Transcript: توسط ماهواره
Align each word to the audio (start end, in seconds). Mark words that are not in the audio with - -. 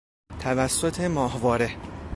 توسط 0.39 0.99
ماهواره 1.01 1.77